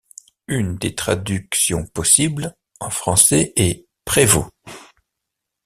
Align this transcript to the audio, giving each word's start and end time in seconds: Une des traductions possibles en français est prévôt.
Une 0.47 0.77
des 0.77 0.95
traductions 0.95 1.85
possibles 1.85 2.55
en 2.79 2.89
français 2.89 3.53
est 3.55 3.85
prévôt. 4.03 4.49